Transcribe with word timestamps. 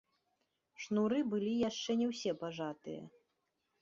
Шнуры 0.85 1.19
былі 1.33 1.51
яшчэ 1.69 1.91
не 2.03 2.07
ўсе 2.13 2.31
пажатыя. 2.43 3.01